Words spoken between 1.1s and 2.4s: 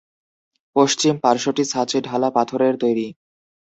পার্শ্বটি ছাঁচে ঢালা